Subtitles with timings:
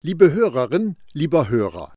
[0.00, 1.92] Liebe Hörerin, lieber Hörer,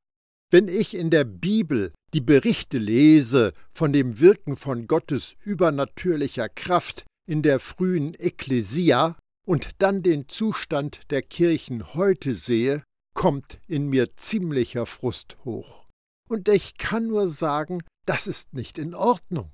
[0.50, 7.04] wenn ich in der Bibel die Berichte lese von dem Wirken von Gottes übernatürlicher Kraft
[7.28, 9.16] in der frühen Ekklesia
[9.46, 12.82] und dann den Zustand der Kirchen heute sehe,
[13.14, 15.86] kommt in mir ziemlicher Frust hoch.
[16.28, 19.52] Und ich kann nur sagen, das ist nicht in Ordnung.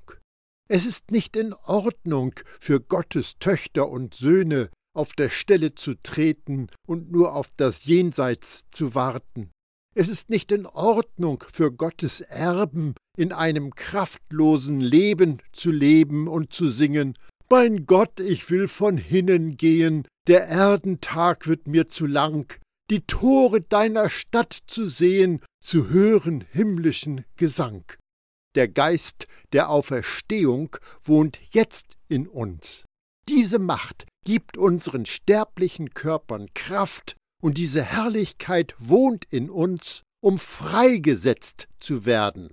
[0.70, 6.66] Es ist nicht in Ordnung für Gottes Töchter und Söhne auf der Stelle zu treten
[6.86, 9.52] und nur auf das Jenseits zu warten.
[9.94, 16.53] Es ist nicht in Ordnung für Gottes Erben in einem kraftlosen Leben zu leben und
[16.53, 17.16] zu singen
[17.48, 22.53] Mein Gott, ich will von hinnen gehen, der Erdentag wird mir zu lang,
[22.90, 27.84] die Tore deiner Stadt zu sehen, zu hören himmlischen Gesang.
[28.56, 32.84] Der Geist der Auferstehung wohnt jetzt in uns.
[33.28, 41.69] Diese Macht gibt unseren sterblichen Körpern Kraft, und diese Herrlichkeit wohnt in uns, um freigesetzt
[41.79, 42.53] zu werden.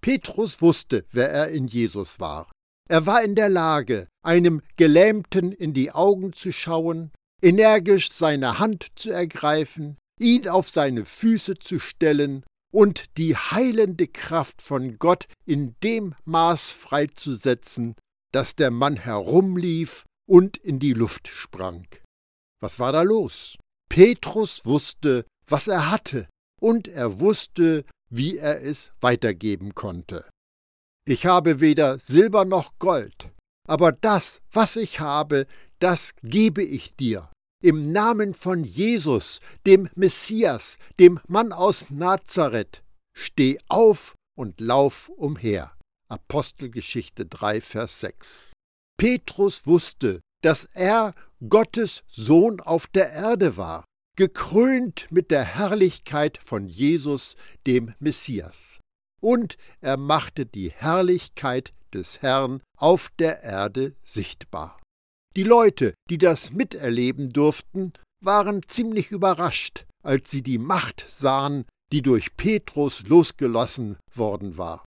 [0.00, 2.50] Petrus wusste, wer er in Jesus war.
[2.88, 7.10] Er war in der Lage, einem Gelähmten in die Augen zu schauen,
[7.42, 14.60] energisch seine Hand zu ergreifen, ihn auf seine Füße zu stellen und die heilende Kraft
[14.60, 17.94] von Gott in dem Maß freizusetzen,
[18.32, 21.86] dass der Mann herumlief und in die Luft sprang.
[22.60, 23.56] Was war da los?
[23.88, 26.28] Petrus wusste, was er hatte,
[26.60, 30.28] und er wusste, wie er es weitergeben konnte.
[31.06, 33.30] Ich habe weder Silber noch Gold,
[33.68, 35.46] aber das, was ich habe,
[35.78, 37.30] das gebe ich dir.
[37.62, 42.82] Im Namen von Jesus, dem Messias, dem Mann aus Nazareth,
[43.14, 45.72] steh auf und lauf umher.
[46.08, 48.52] Apostelgeschichte 3, Vers 6.
[48.96, 51.14] Petrus wusste, dass er
[51.48, 53.84] Gottes Sohn auf der Erde war,
[54.16, 58.80] gekrönt mit der Herrlichkeit von Jesus, dem Messias.
[59.20, 64.80] Und er machte die Herrlichkeit des Herrn auf der Erde sichtbar.
[65.36, 72.02] Die Leute, die das miterleben durften, waren ziemlich überrascht, als sie die Macht sahen, die
[72.02, 74.84] durch Petrus losgelassen worden war.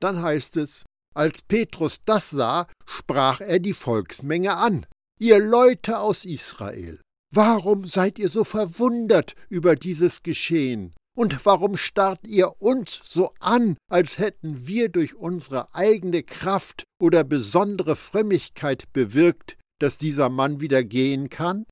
[0.00, 0.84] Dann heißt es,
[1.14, 4.86] als Petrus das sah, sprach er die Volksmenge an.
[5.18, 7.00] Ihr Leute aus Israel,
[7.32, 10.94] warum seid ihr so verwundert über dieses Geschehen?
[11.14, 17.22] Und warum starrt ihr uns so an, als hätten wir durch unsere eigene Kraft oder
[17.22, 21.66] besondere Frömmigkeit bewirkt, dass dieser Mann wieder gehen kann?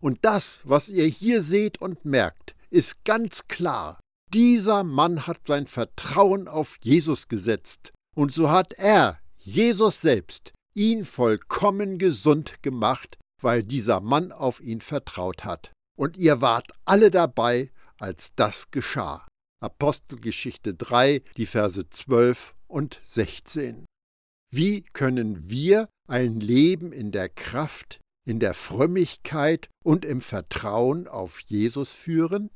[0.00, 3.98] Und das, was ihr hier seht und merkt, ist ganz klar.
[4.34, 11.04] Dieser Mann hat sein Vertrauen auf Jesus gesetzt und so hat er, Jesus selbst, ihn
[11.04, 15.72] vollkommen gesund gemacht, weil dieser Mann auf ihn vertraut hat.
[15.98, 19.26] Und ihr wart alle dabei, als das geschah.
[19.60, 23.84] Apostelgeschichte 3, die Verse 12 und 16.
[24.50, 31.40] Wie können wir ein Leben in der Kraft, in der Frömmigkeit und im Vertrauen auf
[31.40, 32.50] Jesus führen?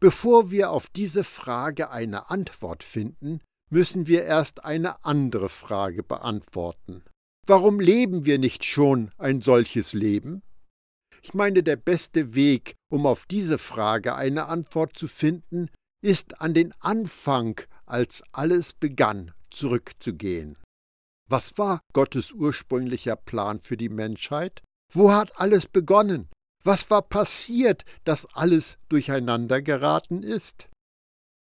[0.00, 3.40] Bevor wir auf diese Frage eine Antwort finden,
[3.72, 7.02] müssen wir erst eine andere Frage beantworten.
[7.46, 10.42] Warum leben wir nicht schon ein solches Leben?
[11.22, 15.70] Ich meine, der beste Weg, um auf diese Frage eine Antwort zu finden,
[16.04, 20.58] ist an den Anfang, als alles begann, zurückzugehen.
[21.30, 24.62] Was war Gottes ursprünglicher Plan für die Menschheit?
[24.92, 26.28] Wo hat alles begonnen?
[26.62, 30.68] Was war passiert, dass alles durcheinander geraten ist?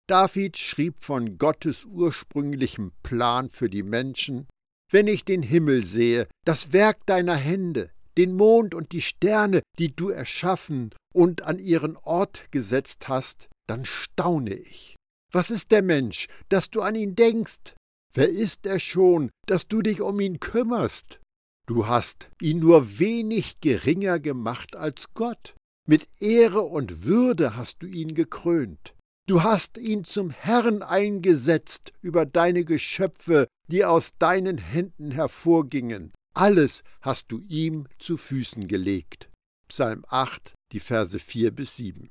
[0.09, 4.47] David schrieb von Gottes ursprünglichem Plan für die Menschen
[4.92, 9.96] Wenn ich den Himmel sehe, das Werk deiner Hände, den Mond und die Sterne, die
[9.96, 14.96] du erschaffen und an ihren Ort gesetzt hast, dann staune ich.
[15.31, 17.76] Was ist der Mensch, dass du an ihn denkst?
[18.12, 21.20] Wer ist er schon, dass du dich um ihn kümmerst?
[21.68, 25.53] Du hast ihn nur wenig geringer gemacht als Gott.
[25.88, 28.96] Mit Ehre und Würde hast du ihn gekrönt.
[29.29, 36.14] Du hast ihn zum Herrn eingesetzt über deine Geschöpfe, die aus deinen Händen hervorgingen.
[36.34, 39.29] Alles hast du ihm zu Füßen gelegt.
[39.67, 42.09] Psalm 8, die Verse 4 bis 7.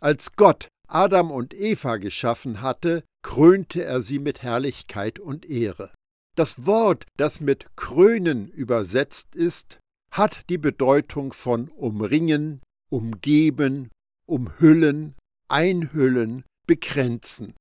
[0.00, 5.92] Als Gott Adam und Eva geschaffen hatte, krönte er sie mit Herrlichkeit und Ehre.
[6.36, 9.78] Das Wort, das mit krönen übersetzt ist,
[10.10, 13.90] hat die Bedeutung von umringen, umgeben,
[14.26, 15.16] umhüllen,
[15.48, 17.54] einhüllen, bekränzen.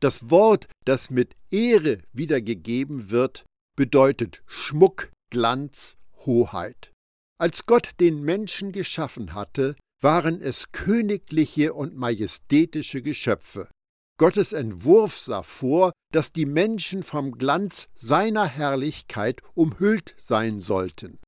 [0.00, 3.44] Das Wort, das mit Ehre wiedergegeben wird,
[3.76, 6.92] bedeutet Schmuck, Glanz, Hoheit.
[7.38, 13.68] Als Gott den Menschen geschaffen hatte, waren es königliche und majestätische Geschöpfe.
[14.18, 21.18] Gottes Entwurf sah vor, dass die Menschen vom Glanz seiner Herrlichkeit umhüllt sein sollten.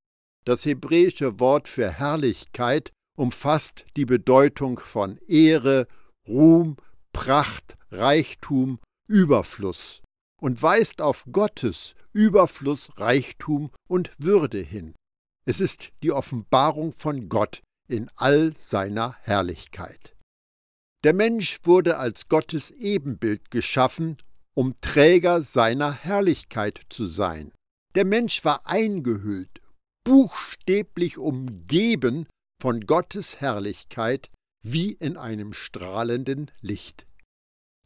[0.47, 5.87] Das hebräische Wort für Herrlichkeit umfasst die Bedeutung von Ehre,
[6.27, 6.77] Ruhm,
[7.19, 8.79] Pracht, Reichtum,
[9.09, 10.03] Überfluss
[10.41, 14.95] und weist auf Gottes Überfluss, Reichtum und Würde hin.
[15.45, 20.15] Es ist die Offenbarung von Gott in all seiner Herrlichkeit.
[21.03, 24.19] Der Mensch wurde als Gottes Ebenbild geschaffen,
[24.55, 27.51] um Träger seiner Herrlichkeit zu sein.
[27.97, 29.61] Der Mensch war eingehüllt,
[30.05, 32.29] buchstäblich umgeben
[32.63, 34.31] von Gottes Herrlichkeit
[34.63, 37.08] wie in einem strahlenden Licht.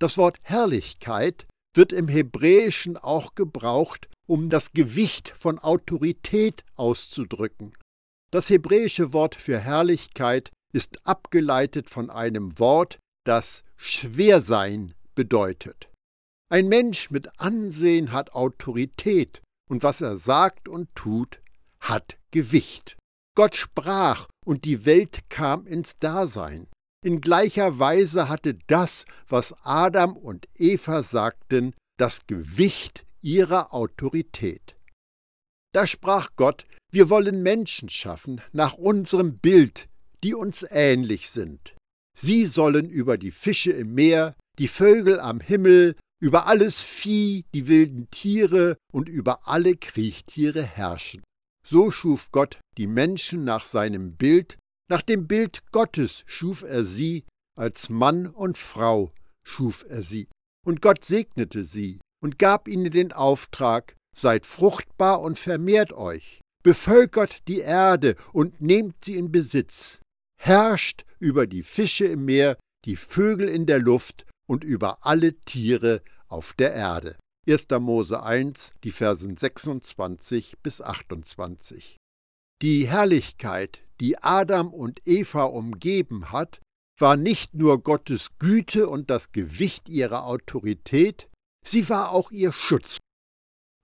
[0.02, 1.46] Das Wort Herrlichkeit
[1.76, 7.72] wird im Hebräischen auch gebraucht, um das Gewicht von Autorität auszudrücken.
[8.32, 15.88] Das hebräische Wort für Herrlichkeit ist abgeleitet von einem Wort, das Schwersein bedeutet.
[16.50, 19.40] Ein Mensch mit Ansehen hat Autorität,
[19.70, 21.40] und was er sagt und tut,
[21.78, 22.96] hat Gewicht.
[23.36, 26.66] Gott sprach, und die Welt kam ins Dasein.
[27.04, 34.76] In gleicher Weise hatte das, was Adam und Eva sagten, das Gewicht ihrer Autorität.
[35.72, 39.88] Da sprach Gott, wir wollen Menschen schaffen nach unserem Bild,
[40.22, 41.74] die uns ähnlich sind.
[42.16, 47.66] Sie sollen über die Fische im Meer, die Vögel am Himmel, über alles Vieh, die
[47.66, 51.24] wilden Tiere und über alle Kriechtiere herrschen.
[51.66, 54.58] So schuf Gott die Menschen nach seinem Bild,
[54.92, 57.24] nach dem Bild Gottes schuf er sie,
[57.58, 59.10] als Mann und Frau
[59.42, 60.28] schuf er sie.
[60.66, 67.48] Und Gott segnete sie und gab ihnen den Auftrag, seid fruchtbar und vermehrt euch, bevölkert
[67.48, 70.00] die Erde und nehmt sie in Besitz,
[70.38, 76.02] herrscht über die Fische im Meer, die Vögel in der Luft und über alle Tiere
[76.28, 77.16] auf der Erde.
[77.48, 77.66] 1.
[77.80, 81.96] Mose 1, die Versen 26 bis 28.
[82.60, 86.60] Die Herrlichkeit, die Adam und Eva umgeben hat,
[86.98, 91.30] war nicht nur Gottes Güte und das Gewicht ihrer Autorität,
[91.64, 92.98] sie war auch ihr Schutz.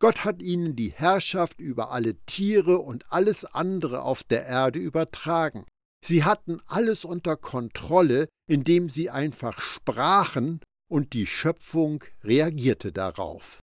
[0.01, 5.65] Gott hat ihnen die Herrschaft über alle Tiere und alles andere auf der Erde übertragen.
[6.05, 10.61] Sie hatten alles unter Kontrolle, indem sie einfach sprachen
[10.91, 13.61] und die Schöpfung reagierte darauf.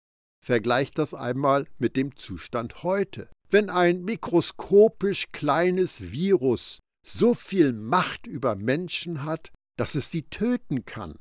[0.44, 3.30] Vergleicht das einmal mit dem Zustand heute.
[3.50, 10.86] Wenn ein mikroskopisch kleines Virus so viel Macht über Menschen hat, dass es sie töten
[10.86, 11.18] kann.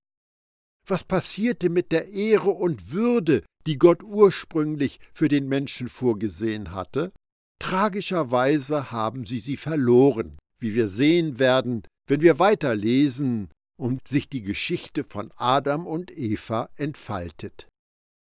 [0.87, 7.13] Was passierte mit der Ehre und Würde, die Gott ursprünglich für den Menschen vorgesehen hatte?
[7.61, 14.43] Tragischerweise haben sie sie verloren, wie wir sehen werden, wenn wir weiterlesen und sich die
[14.43, 17.69] Geschichte von Adam und Eva entfaltet.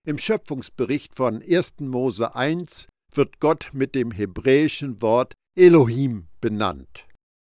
[0.08, 1.80] Im Schöpfungsbericht von 1.
[1.80, 7.08] Mose 1 wird Gott mit dem hebräischen Wort Elohim benannt.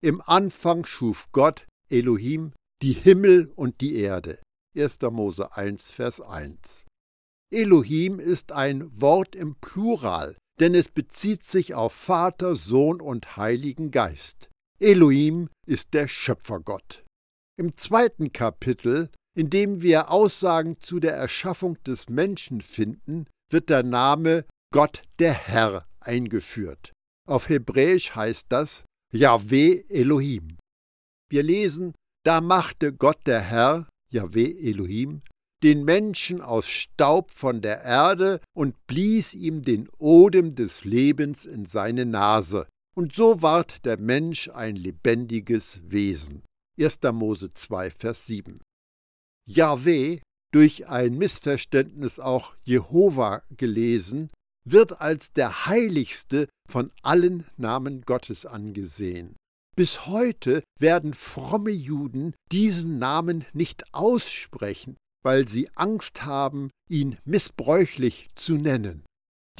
[0.02, 4.40] Im Anfang schuf Gott, Elohim, die Himmel und die Erde.
[4.76, 5.00] 1.
[5.12, 6.86] Mose 1, Vers 1.
[7.52, 13.92] Elohim ist ein Wort im Plural, denn es bezieht sich auf Vater, Sohn und Heiligen
[13.92, 14.50] Geist.
[14.80, 17.06] Elohim ist der Schöpfergott.
[17.58, 23.84] Im zweiten Kapitel, in dem wir Aussagen zu der Erschaffung des Menschen finden, wird der
[23.84, 26.94] Name Gott der Herr eingeführt.
[27.30, 30.58] Auf Hebräisch heißt das Yahweh Elohim.
[31.30, 31.94] Wir lesen,
[32.26, 35.22] da machte Gott der Herr, Yahweh Elohim,
[35.62, 41.68] den Menschen aus Staub von der Erde und blies ihm den Odem des Lebens in
[41.68, 42.68] seine Nase.
[42.96, 46.42] Und so ward der Mensch ein lebendiges Wesen.
[46.80, 47.00] 1.
[47.12, 48.60] Mose 2, Vers 7.
[49.48, 50.20] Yahweh,
[50.52, 54.32] durch ein Missverständnis auch Jehova gelesen,
[54.66, 59.36] wird als der heiligste von allen Namen Gottes angesehen.
[59.76, 68.30] Bis heute werden fromme Juden diesen Namen nicht aussprechen, weil sie Angst haben, ihn missbräuchlich
[68.36, 69.04] zu nennen.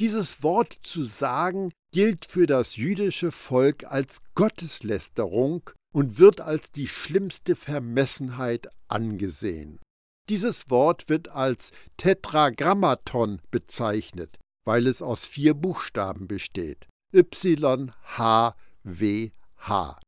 [0.00, 6.88] Dieses Wort zu sagen gilt für das jüdische Volk als Gotteslästerung und wird als die
[6.88, 9.80] schlimmste Vermessenheit angesehen.
[10.28, 16.86] Dieses Wort wird als Tetragrammaton bezeichnet, weil es aus vier Buchstaben besteht.
[17.12, 20.00] Y, H, W, H.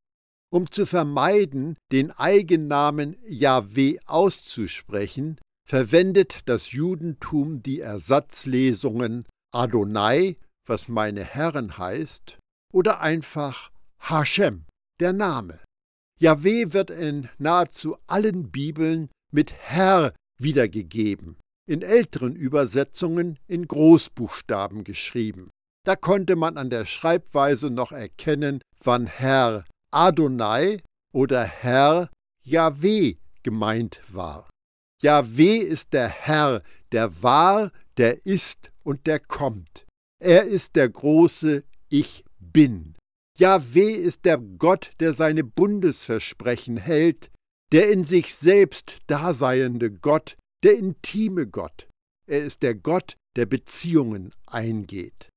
[0.49, 11.23] Um zu vermeiden, den Eigennamen Yahweh auszusprechen, verwendet das Judentum die Ersatzlesungen Adonai, was meine
[11.23, 12.37] Herren heißt,
[12.73, 14.65] oder einfach Hashem,
[14.99, 15.59] der Name.
[16.19, 21.37] Jahweh wird in nahezu allen Bibeln mit Herr wiedergegeben,
[21.67, 25.49] in älteren Übersetzungen in Großbuchstaben geschrieben.
[25.85, 30.81] Da konnte man an der Schreibweise noch erkennen, wann Herr Adonai
[31.13, 32.09] oder Herr
[32.43, 34.49] Jahweh gemeint war.
[35.01, 39.85] Jahweh ist der Herr, der war, der ist und der kommt.
[40.19, 42.95] Er ist der große Ich bin.
[43.37, 47.29] Jahweh ist der Gott, der seine Bundesversprechen hält,
[47.71, 51.87] der in sich selbst daseiende Gott, der intime Gott.
[52.29, 55.29] Er ist der Gott, der Beziehungen eingeht.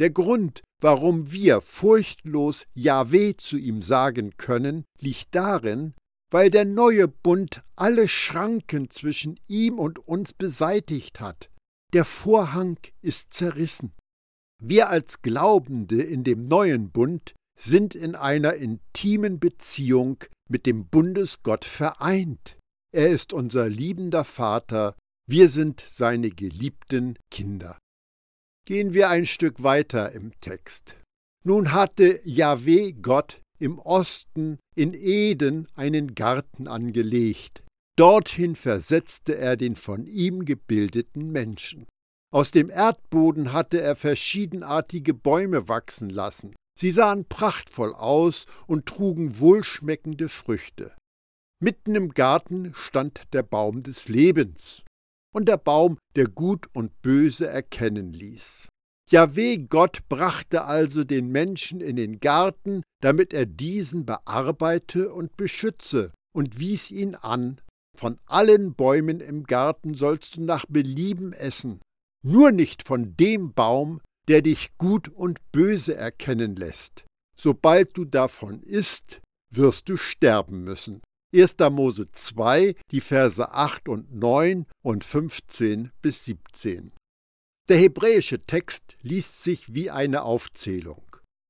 [0.00, 5.94] Der Grund, warum wir furchtlos Jahweh zu ihm sagen können, liegt darin,
[6.32, 11.50] weil der neue Bund alle Schranken zwischen ihm und uns beseitigt hat.
[11.92, 13.92] Der Vorhang ist zerrissen.
[14.60, 21.64] Wir als Glaubende in dem neuen Bund sind in einer intimen Beziehung mit dem Bundesgott
[21.64, 22.56] vereint.
[22.94, 24.94] Er ist unser liebender Vater,
[25.28, 27.76] wir sind seine geliebten Kinder.
[28.68, 30.94] Gehen wir ein Stück weiter im Text.
[31.44, 37.64] Nun hatte Jahweh Gott im Osten in Eden einen Garten angelegt.
[37.98, 41.86] Dorthin versetzte er den von ihm gebildeten Menschen.
[42.32, 46.54] Aus dem Erdboden hatte er verschiedenartige Bäume wachsen lassen.
[46.78, 50.94] Sie sahen prachtvoll aus und trugen wohlschmeckende Früchte.
[51.64, 54.82] Mitten im Garten stand der Baum des Lebens
[55.34, 58.68] und der Baum, der Gut und Böse erkennen ließ.
[59.10, 66.12] Jahweh Gott brachte also den Menschen in den Garten, damit er diesen bearbeite und beschütze,
[66.36, 67.62] und wies ihn an,
[67.96, 71.80] von allen Bäumen im Garten sollst du nach Belieben essen,
[72.22, 77.06] nur nicht von dem Baum, der dich gut und böse erkennen lässt.
[77.34, 81.00] Sobald du davon isst, wirst du sterben müssen.
[81.34, 81.56] 1.
[81.70, 86.92] Mose 2, die Verse 8 und 9 und 15 bis 17.
[87.68, 91.02] Der hebräische Text liest sich wie eine Aufzählung.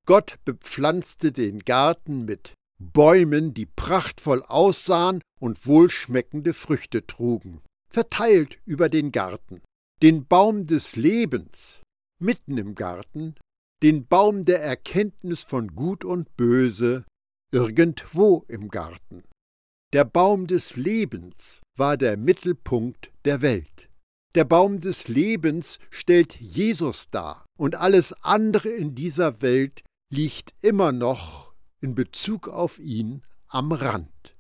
[0.07, 8.89] Gott bepflanzte den Garten mit Bäumen, die prachtvoll aussahen und wohlschmeckende Früchte trugen, verteilt über
[8.89, 9.61] den Garten
[10.03, 11.81] den Baum des Lebens
[12.21, 13.37] mitten im Garten,
[13.83, 17.05] den Baum der Erkenntnis von Gut und Böse
[17.53, 19.25] irgendwo im Garten.
[19.95, 23.89] Der Baum des Lebens war der Mittelpunkt der Welt.
[24.35, 30.91] Der Baum des Lebens stellt Jesus dar, und alles andere in dieser Welt liegt immer
[30.91, 34.35] noch in Bezug auf ihn am Rand.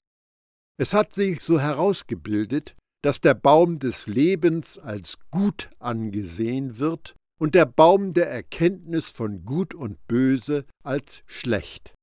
[0.76, 7.54] Es hat sich so herausgebildet, dass der Baum des Lebens als gut angesehen wird und
[7.54, 11.94] der Baum der Erkenntnis von Gut und Böse als schlecht.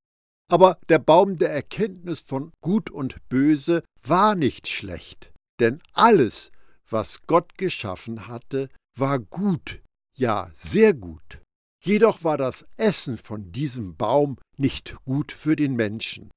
[0.52, 5.32] Aber der Baum der Erkenntnis von Gut und Böse war nicht schlecht,
[5.62, 6.52] denn alles,
[6.90, 8.68] was Gott geschaffen hatte,
[8.98, 9.82] war gut,
[10.14, 11.42] ja sehr gut.
[11.82, 16.30] Jedoch war das Essen von diesem Baum nicht gut für den Menschen.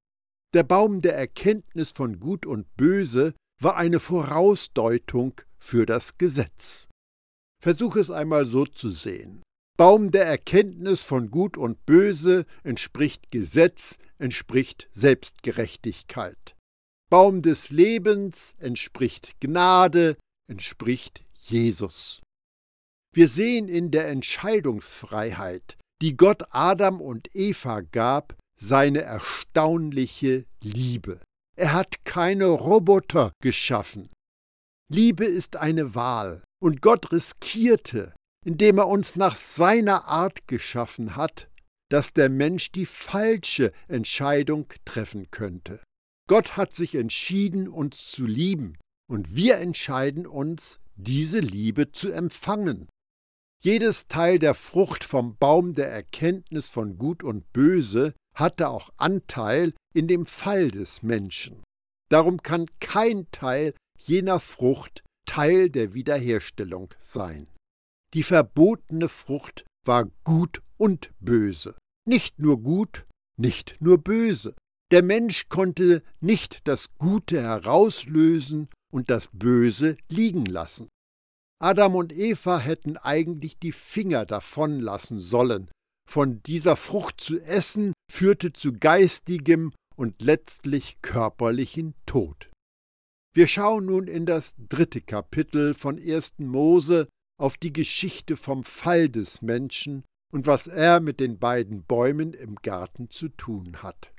[0.54, 6.87] Der Baum der Erkenntnis von Gut und Böse war eine Vorausdeutung für das Gesetz.
[7.61, 9.42] Versuche es einmal so zu sehen.
[9.76, 16.54] Baum der Erkenntnis von Gut und Böse entspricht Gesetz, entspricht Selbstgerechtigkeit.
[17.11, 20.16] Baum des Lebens entspricht Gnade,
[20.49, 22.23] entspricht Jesus.
[23.12, 31.21] Wir sehen in der Entscheidungsfreiheit, die Gott Adam und Eva gab, seine erstaunliche Liebe.
[31.57, 34.09] Er hat keine Roboter geschaffen.
[34.88, 38.14] Liebe ist eine Wahl, und Gott riskierte,
[38.45, 41.49] indem er uns nach seiner Art geschaffen hat,
[41.91, 45.81] dass der Mensch die falsche Entscheidung treffen könnte.
[46.29, 52.89] Gott hat sich entschieden, uns zu lieben, und wir entscheiden uns, diese Liebe zu empfangen.
[53.63, 59.73] Jedes Teil der Frucht vom Baum der Erkenntnis von Gut und Böse hatte auch Anteil
[59.95, 61.63] in dem Fall des Menschen.
[62.11, 67.47] Darum kann kein Teil jener Frucht Teil der Wiederherstellung sein.
[68.14, 71.76] Die verbotene Frucht war gut und böse.
[72.06, 73.06] Nicht nur gut,
[73.37, 74.54] nicht nur böse.
[74.92, 80.88] Der Mensch konnte nicht das Gute herauslösen und das Böse liegen lassen.
[81.61, 85.68] Adam und Eva hätten eigentlich die Finger davon lassen sollen,
[86.09, 92.50] von dieser Frucht zu essen führte zu geistigem und letztlich körperlichen Tod.
[93.35, 96.35] Wir schauen nun in das dritte Kapitel von 1.
[96.38, 102.33] Mose auf die Geschichte vom Fall des Menschen und was er mit den beiden Bäumen
[102.33, 104.12] im Garten zu tun hat.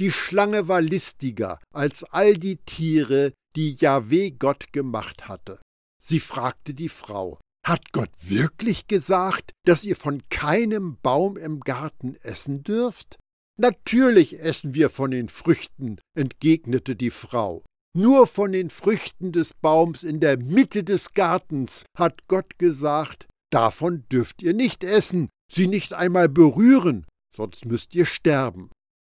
[0.00, 5.60] Die Schlange war listiger als all die Tiere, die Jahweh Gott gemacht hatte.
[6.00, 12.14] Sie fragte die Frau, hat Gott wirklich gesagt, dass ihr von keinem Baum im Garten
[12.22, 13.18] essen dürft?
[13.58, 17.64] Natürlich essen wir von den Früchten, entgegnete die Frau.
[17.98, 24.04] Nur von den Früchten des Baums in der Mitte des Gartens hat Gott gesagt, davon
[24.08, 28.70] dürft ihr nicht essen, sie nicht einmal berühren, sonst müsst ihr sterben.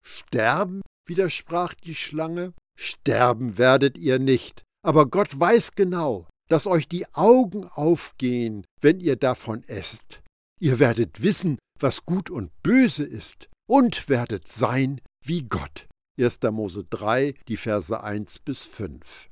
[0.04, 0.80] Sterben?
[1.06, 2.54] widersprach die Schlange.
[2.76, 9.14] Sterben werdet ihr nicht, aber Gott weiß genau, dass euch die Augen aufgehen, wenn ihr
[9.14, 10.22] davon esst.
[10.58, 15.86] Ihr werdet wissen, was gut und böse ist, und werdet sein wie Gott.
[16.18, 16.38] 1.
[16.50, 19.28] Mose 3, die Verse 1 bis 5.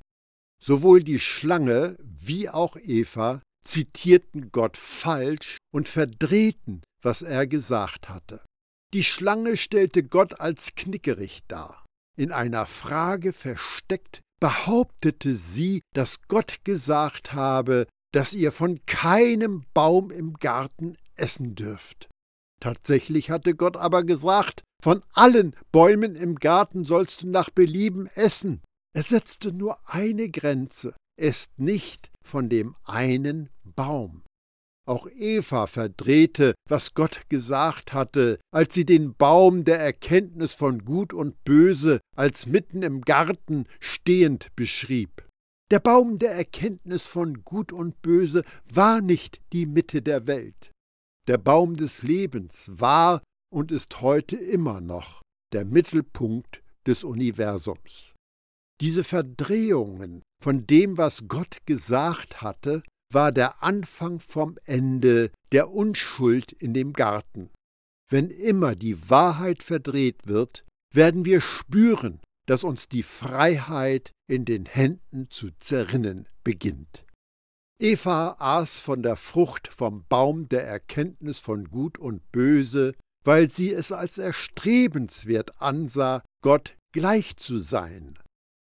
[0.62, 8.42] Sowohl die Schlange wie auch Eva zitierten Gott falsch und verdrehten, was er gesagt hatte.
[8.92, 11.84] Die Schlange stellte Gott als knickerig dar.
[12.16, 20.10] In einer Frage versteckt behauptete sie, dass Gott gesagt habe, dass ihr von keinem Baum
[20.10, 22.08] im Garten essen dürft.
[22.60, 28.62] Tatsächlich hatte Gott aber gesagt, von allen Bäumen im Garten sollst du nach Belieben essen.
[28.94, 34.22] Er setzte nur eine Grenze, esst nicht von dem einen Baum.
[34.86, 41.12] Auch Eva verdrehte, was Gott gesagt hatte, als sie den Baum der Erkenntnis von Gut
[41.12, 45.28] und Böse als mitten im Garten stehend beschrieb.
[45.70, 50.72] Der Baum der Erkenntnis von Gut und Böse war nicht die Mitte der Welt.
[51.28, 53.22] Der Baum des Lebens war
[53.52, 58.14] und ist heute immer noch der Mittelpunkt des Universums.
[58.80, 66.52] Diese Verdrehungen von dem, was Gott gesagt hatte, war der Anfang vom Ende der Unschuld
[66.52, 67.50] in dem Garten.
[68.08, 70.64] Wenn immer die Wahrheit verdreht wird,
[70.94, 77.04] werden wir spüren, dass uns die Freiheit in den Händen zu zerrinnen beginnt.
[77.80, 83.72] Eva aß von der Frucht vom Baum der Erkenntnis von Gut und Böse, weil sie
[83.72, 88.18] es als erstrebenswert ansah, Gott gleich zu sein.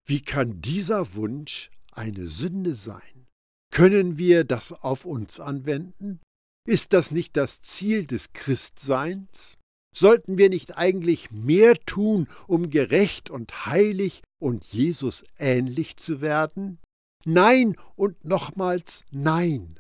[0.06, 3.26] Wie kann dieser Wunsch eine Sünde sein?
[3.70, 6.20] Können wir das auf uns anwenden?
[6.66, 9.58] Ist das nicht das Ziel des Christseins?
[9.94, 16.78] Sollten wir nicht eigentlich mehr tun, um gerecht und heilig und Jesus ähnlich zu werden?
[17.24, 19.78] Nein und nochmals nein.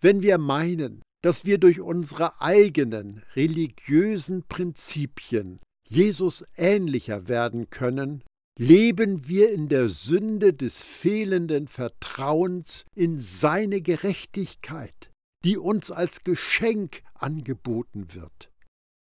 [0.00, 8.22] Wenn wir meinen, dass wir durch unsere eigenen religiösen Prinzipien Jesus ähnlicher werden können,
[8.58, 15.10] leben wir in der Sünde des fehlenden Vertrauens in seine Gerechtigkeit,
[15.44, 18.50] die uns als Geschenk angeboten wird.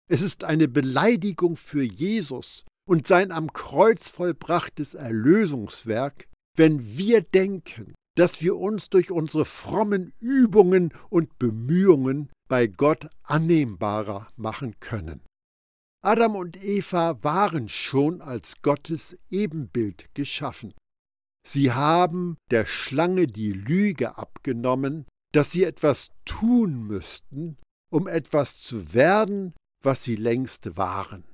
[0.08, 7.94] Es ist eine Beleidigung für Jesus und sein am Kreuz vollbrachtes Erlösungswerk, wenn wir denken,
[8.16, 15.22] dass wir uns durch unsere frommen Übungen und Bemühungen bei Gott annehmbarer machen können.
[16.02, 20.74] Adam und Eva waren schon als Gottes Ebenbild geschaffen.
[21.46, 27.58] Sie haben der Schlange die Lüge abgenommen, dass sie etwas tun müssten,
[27.90, 31.24] um etwas zu werden, was sie längst waren.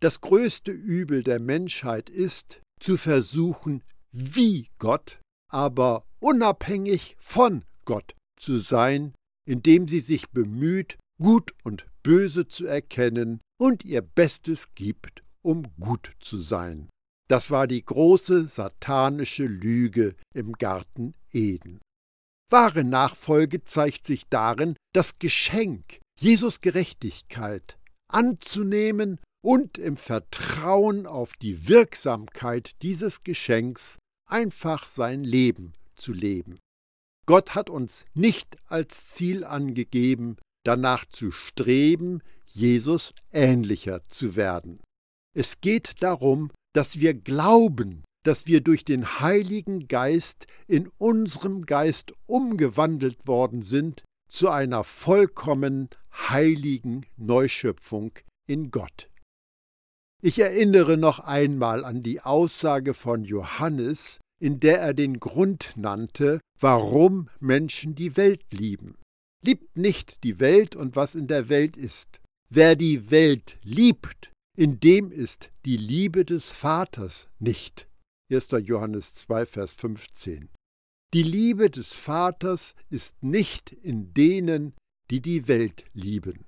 [0.00, 5.20] Das größte Übel der Menschheit ist, zu versuchen, wie Gott,
[5.52, 9.14] aber unabhängig von Gott zu sein,
[9.46, 16.12] indem sie sich bemüht, gut und böse zu erkennen und ihr Bestes gibt, um gut
[16.20, 16.88] zu sein.
[17.28, 21.80] Das war die große satanische Lüge im Garten Eden.
[22.50, 31.68] Wahre Nachfolge zeigt sich darin, das Geschenk, Jesus Gerechtigkeit, anzunehmen und im Vertrauen auf die
[31.68, 33.98] Wirksamkeit dieses Geschenks
[34.32, 36.58] einfach sein Leben zu leben.
[37.26, 44.80] Gott hat uns nicht als Ziel angegeben, danach zu streben, Jesus ähnlicher zu werden.
[45.36, 52.12] Es geht darum, dass wir glauben, dass wir durch den Heiligen Geist in unserem Geist
[52.26, 58.12] umgewandelt worden sind zu einer vollkommen heiligen Neuschöpfung
[58.46, 59.08] in Gott.
[60.24, 66.40] Ich erinnere noch einmal an die Aussage von Johannes, in der er den Grund nannte,
[66.60, 68.96] warum Menschen die Welt lieben.
[69.44, 72.20] Liebt nicht die Welt und was in der Welt ist.
[72.48, 77.88] Wer die Welt liebt, in dem ist die Liebe des Vaters nicht.
[78.30, 78.48] 1.
[78.62, 80.48] Johannes 2, Vers 15.
[81.14, 84.74] Die Liebe des Vaters ist nicht in denen,
[85.10, 86.44] die die Welt lieben.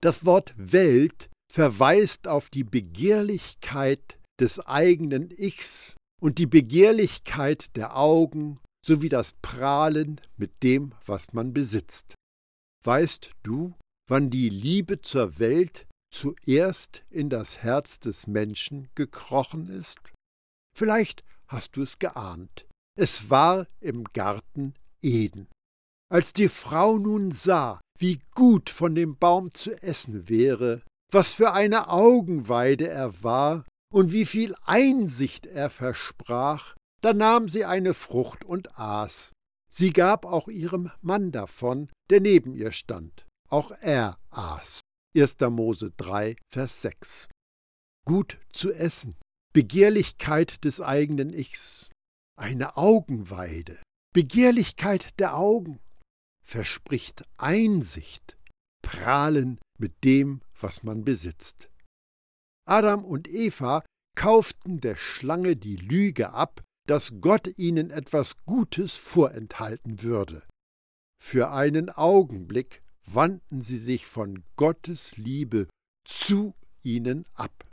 [0.00, 8.56] Das Wort Welt verweist auf die Begehrlichkeit des eigenen Ichs und die Begehrlichkeit der Augen
[8.84, 12.16] sowie das Prahlen mit dem, was man besitzt.
[12.84, 13.72] Weißt du,
[14.10, 20.00] wann die Liebe zur Welt zuerst in das Herz des Menschen gekrochen ist?
[20.76, 22.66] Vielleicht hast du es geahnt.
[22.98, 25.46] Es war im Garten Eden.
[26.10, 30.82] Als die Frau nun sah, wie gut von dem Baum zu essen wäre,
[31.14, 37.64] was für eine Augenweide er war und wie viel Einsicht er versprach, da nahm sie
[37.64, 39.32] eine Frucht und aß.
[39.70, 43.26] Sie gab auch ihrem Mann davon, der neben ihr stand.
[43.48, 44.80] Auch er aß.
[45.16, 45.36] 1.
[45.50, 47.28] Mose 3, Vers 6.
[48.04, 49.16] Gut zu essen,
[49.52, 51.90] Begehrlichkeit des eigenen Ichs,
[52.36, 53.78] eine Augenweide,
[54.12, 55.78] Begehrlichkeit der Augen,
[56.44, 58.36] verspricht Einsicht,
[58.82, 61.70] Prahlen mit dem, was man besitzt.
[62.66, 63.84] Adam und Eva
[64.16, 70.42] kauften der Schlange die Lüge ab, dass Gott ihnen etwas Gutes vorenthalten würde.
[71.22, 75.68] Für einen Augenblick wandten sie sich von Gottes Liebe
[76.04, 77.66] zu ihnen ab.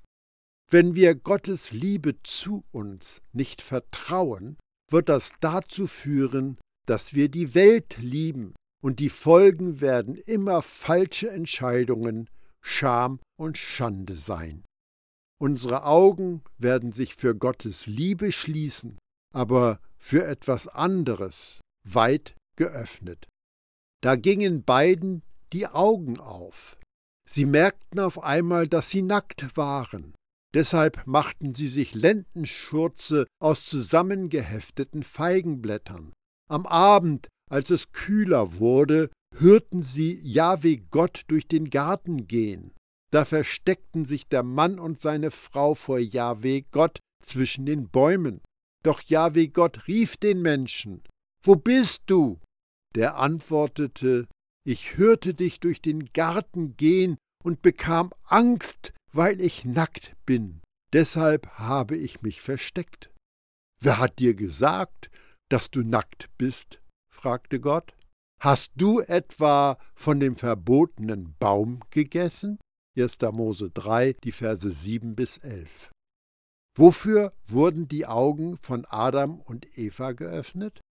[0.69, 4.57] Wenn wir Gottes Liebe zu uns nicht vertrauen,
[4.89, 11.29] wird das dazu führen, dass wir die Welt lieben, und die Folgen werden immer falsche
[11.29, 12.29] Entscheidungen,
[12.63, 14.63] Scham und Schande sein.
[15.39, 18.99] Unsere Augen werden sich für Gottes Liebe schließen,
[19.33, 23.27] aber für etwas anderes weit geöffnet.
[24.01, 26.77] Da gingen beiden die Augen auf.
[27.27, 30.13] Sie merkten auf einmal, dass sie nackt waren.
[30.53, 36.13] Deshalb machten sie sich Lendenschurze aus zusammengehefteten Feigenblättern.
[36.49, 42.73] Am Abend, als es kühler wurde, hörten sie Jahwe Gott durch den Garten gehen.
[43.11, 48.41] Da versteckten sich der Mann und seine Frau vor Jahwe Gott zwischen den Bäumen.
[48.83, 51.03] Doch Jahwe Gott rief den Menschen:
[51.43, 52.39] Wo bist du?
[52.95, 54.27] Der antwortete:
[54.65, 60.61] Ich hörte dich durch den Garten gehen und bekam Angst, weil ich nackt bin.
[60.93, 63.11] Deshalb habe ich mich versteckt.
[63.81, 65.09] Wer hat dir gesagt,
[65.49, 66.81] dass du nackt bist?
[67.13, 67.95] fragte Gott.
[68.43, 72.57] Hast du etwa von dem verbotenen Baum gegessen?
[72.97, 73.19] 1.
[73.31, 75.91] Mose 3, die Verse 7 bis 11.
[76.75, 80.81] Wofür wurden die Augen von Adam und Eva geöffnet?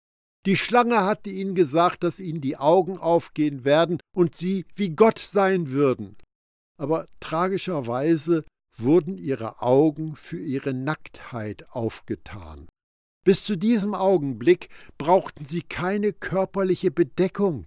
[0.47, 5.19] Die Schlange hatte ihnen gesagt, dass ihnen die Augen aufgehen werden und sie wie Gott
[5.19, 6.17] sein würden.
[6.79, 8.45] Aber tragischerweise
[8.79, 12.69] wurden ihre Augen für ihre Nacktheit aufgetan.
[13.25, 17.67] Bis zu diesem Augenblick brauchten sie keine körperliche Bedeckung.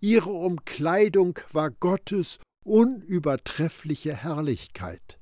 [0.00, 5.18] Ihre Umkleidung war Gottes unübertreffliche Herrlichkeit.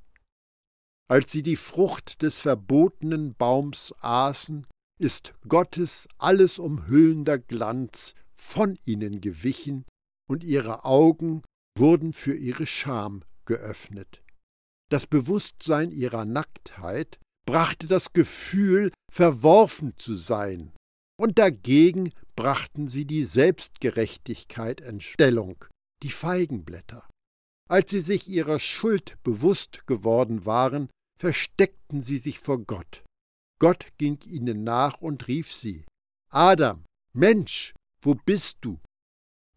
[1.09, 4.67] Als sie die Frucht des verbotenen Baums aßen,
[4.99, 9.85] ist Gottes alles umhüllender Glanz von ihnen gewichen,
[10.29, 11.43] und ihre Augen
[11.77, 14.23] wurden für ihre Scham geöffnet.
[14.89, 17.19] Das Bewusstsein ihrer Nacktheit
[17.51, 20.71] brachte das Gefühl, verworfen zu sein,
[21.19, 25.65] und dagegen brachten sie die Selbstgerechtigkeit in Stellung,
[26.01, 27.05] die Feigenblätter.
[27.69, 33.03] Als sie sich ihrer Schuld bewusst geworden waren, versteckten sie sich vor Gott.
[33.59, 35.83] Gott ging ihnen nach und rief sie
[36.31, 38.79] Adam, Mensch, wo bist du?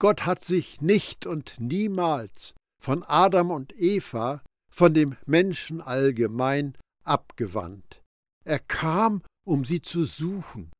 [0.00, 8.02] Gott hat sich nicht und niemals von Adam und Eva, von dem Menschen allgemein, abgewandt.
[8.44, 10.70] Er kam, um sie zu suchen.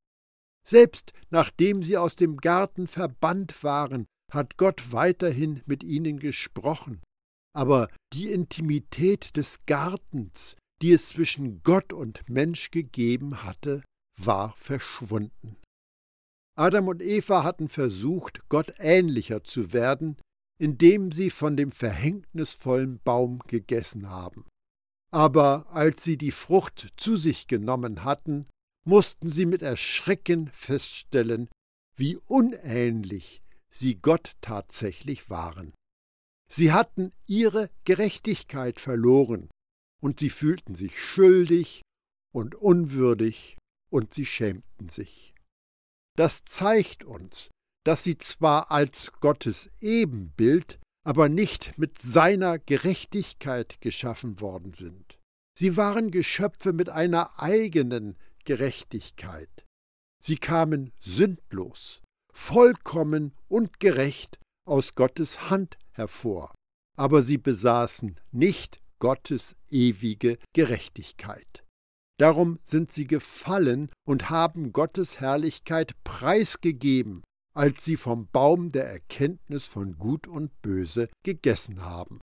[0.66, 7.02] Selbst nachdem sie aus dem Garten verbannt waren, hat Gott weiterhin mit ihnen gesprochen.
[7.54, 13.82] Aber die Intimität des Gartens, die es zwischen Gott und Mensch gegeben hatte,
[14.20, 15.56] war verschwunden.
[16.56, 20.16] Adam und Eva hatten versucht, Gott ähnlicher zu werden,
[20.60, 24.44] indem sie von dem verhängnisvollen Baum gegessen haben.
[25.14, 28.48] Aber als sie die Frucht zu sich genommen hatten,
[28.84, 31.48] mussten sie mit Erschrecken feststellen,
[31.96, 35.72] wie unähnlich sie Gott tatsächlich waren.
[36.50, 39.50] Sie hatten ihre Gerechtigkeit verloren,
[40.02, 41.82] und sie fühlten sich schuldig
[42.32, 43.56] und unwürdig,
[43.90, 45.32] und sie schämten sich.
[46.16, 47.50] Das zeigt uns,
[47.84, 55.18] dass sie zwar als Gottes Ebenbild aber nicht mit seiner Gerechtigkeit geschaffen worden sind.
[55.56, 59.64] Sie waren Geschöpfe mit einer eigenen Gerechtigkeit.
[60.22, 66.54] Sie kamen sündlos, vollkommen und gerecht aus Gottes Hand hervor,
[66.96, 71.64] aber sie besaßen nicht Gottes ewige Gerechtigkeit.
[72.18, 77.22] Darum sind sie gefallen und haben Gottes Herrlichkeit preisgegeben,
[77.54, 82.20] als sie vom Baum der Erkenntnis von Gut und Böse gegessen haben.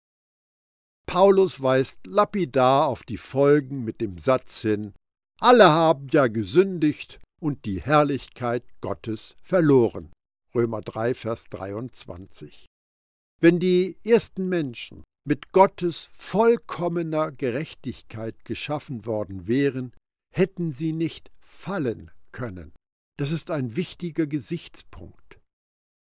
[1.06, 4.92] Paulus weist lapidar auf die Folgen mit dem Satz hin
[5.40, 10.12] Alle haben ja gesündigt und die Herrlichkeit Gottes verloren.
[10.54, 12.66] Römer 3, Vers 23.
[13.40, 19.92] Wenn die ersten Menschen mit Gottes vollkommener Gerechtigkeit geschaffen worden wären,
[20.34, 22.72] hätten sie nicht fallen können.
[23.16, 25.19] Das ist ein wichtiger Gesichtspunkt.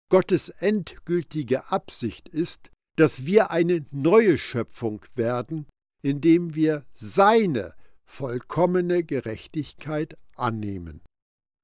[0.08, 5.66] Gottes endgültige Absicht ist, dass wir eine neue Schöpfung werden,
[6.02, 11.02] indem wir seine vollkommene Gerechtigkeit annehmen.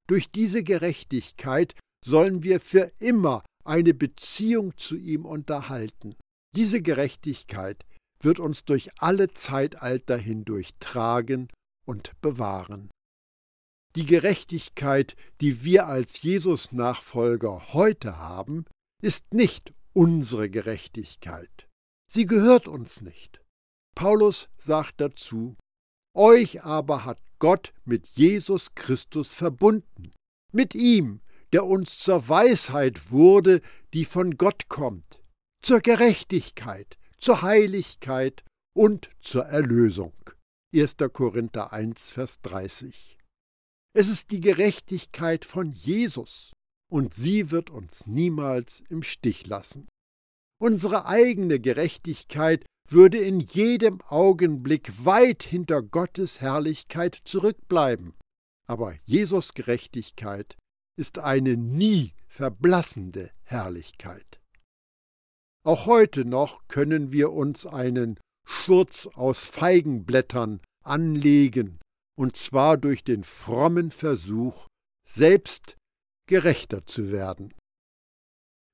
[0.07, 1.75] Durch diese Gerechtigkeit
[2.05, 6.15] sollen wir für immer eine Beziehung zu ihm unterhalten.
[6.55, 7.85] Diese Gerechtigkeit
[8.19, 11.47] wird uns durch alle Zeitalter hindurch tragen
[11.85, 12.89] und bewahren.
[13.95, 18.65] Die Gerechtigkeit, die wir als Jesus-Nachfolger heute haben,
[19.01, 21.67] ist nicht unsere Gerechtigkeit.
[22.11, 23.41] Sie gehört uns nicht.
[23.95, 25.55] Paulus sagt dazu,
[26.15, 30.11] Euch aber hat Gott mit Jesus Christus verbunden,
[30.51, 33.61] mit ihm, der uns zur Weisheit wurde,
[33.93, 35.23] die von Gott kommt,
[35.61, 38.43] zur Gerechtigkeit, zur Heiligkeit
[38.75, 40.13] und zur Erlösung.
[40.73, 40.97] 1.
[41.11, 43.17] Korinther 1, Vers 30.
[43.95, 46.51] Es ist die Gerechtigkeit von Jesus,
[46.91, 49.87] und sie wird uns niemals im Stich lassen.
[50.59, 58.13] Unsere eigene Gerechtigkeit würde in jedem Augenblick weit hinter Gottes Herrlichkeit zurückbleiben.
[58.67, 60.57] Aber Jesus Gerechtigkeit
[60.97, 64.39] ist eine nie verblassende Herrlichkeit.
[65.65, 71.79] Auch heute noch können wir uns einen Schurz aus Feigenblättern anlegen,
[72.15, 74.67] und zwar durch den frommen Versuch,
[75.07, 75.75] selbst
[76.27, 77.53] gerechter zu werden.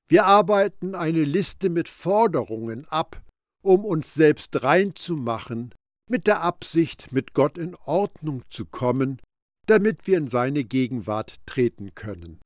[0.10, 3.22] Wir arbeiten eine Liste mit Forderungen ab,
[3.62, 5.74] um uns selbst reinzumachen,
[6.10, 9.22] mit der Absicht, mit Gott in Ordnung zu kommen,
[9.68, 12.40] damit wir in seine Gegenwart treten können.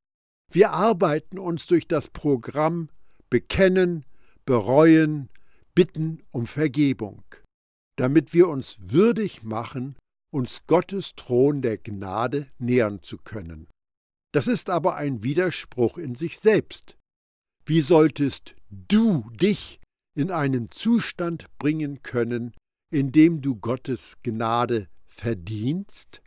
[0.51, 2.89] Wir arbeiten uns durch das Programm
[3.29, 4.05] Bekennen,
[4.45, 5.29] Bereuen,
[5.73, 7.23] Bitten um Vergebung,
[7.97, 9.95] damit wir uns würdig machen,
[10.33, 13.67] uns Gottes Thron der Gnade nähern zu können.
[14.33, 16.97] Das ist aber ein Widerspruch in sich selbst.
[17.65, 19.79] Wie solltest du dich
[20.15, 22.53] in einen Zustand bringen können,
[22.91, 26.21] in dem du Gottes Gnade verdienst?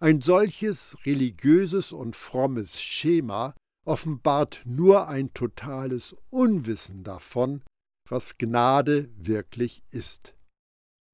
[0.00, 3.54] Ein solches religiöses und frommes Schema
[3.86, 7.62] offenbart nur ein totales Unwissen davon,
[8.08, 10.35] was Gnade wirklich ist.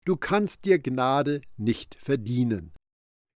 [0.05, 2.73] Du kannst dir Gnade nicht verdienen.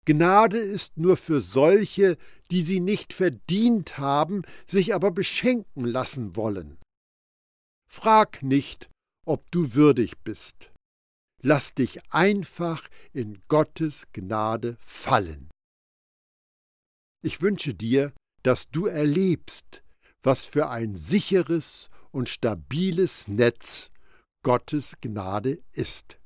[0.05, 2.17] Gnade ist nur für solche,
[2.51, 6.77] die sie nicht verdient haben, sich aber beschenken lassen wollen.
[7.87, 8.89] Frag nicht,
[9.25, 10.71] ob du würdig bist.
[11.41, 15.49] Lass dich einfach in Gottes Gnade fallen.
[17.23, 19.83] Ich wünsche dir, dass du erlebst,
[20.21, 23.89] was für ein sicheres und stabiles Netz
[24.43, 26.19] Gottes Gnade ist.